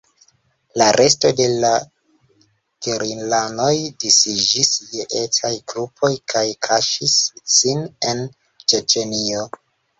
[0.81, 1.69] La resto de la
[2.87, 3.69] gerilanoj
[4.05, 7.21] disiĝis je etaj grupoj kaj kaŝis
[7.61, 8.29] sin en
[8.71, 9.49] Ĉeĉenio.